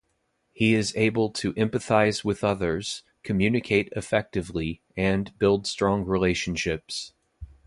He 0.51 0.73
is 0.73 0.95
able 0.95 1.29
to 1.29 1.53
empathize 1.53 2.25
with 2.25 2.43
others, 2.43 3.03
communicate 3.21 3.93
effectively, 3.95 4.81
and 4.97 5.37
build 5.37 5.67
strong 5.67 6.05
relationships. 6.05 7.13